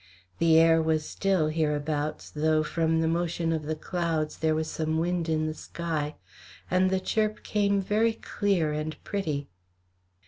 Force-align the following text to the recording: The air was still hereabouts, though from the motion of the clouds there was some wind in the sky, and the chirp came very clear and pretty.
The 0.39 0.57
air 0.57 0.81
was 0.81 1.05
still 1.07 1.49
hereabouts, 1.49 2.31
though 2.31 2.63
from 2.63 3.01
the 3.01 3.07
motion 3.07 3.53
of 3.53 3.67
the 3.67 3.75
clouds 3.75 4.37
there 4.39 4.55
was 4.55 4.67
some 4.67 4.97
wind 4.97 5.29
in 5.29 5.45
the 5.45 5.53
sky, 5.53 6.15
and 6.71 6.89
the 6.89 6.99
chirp 6.99 7.43
came 7.43 7.79
very 7.79 8.13
clear 8.13 8.73
and 8.73 8.97
pretty. 9.03 9.47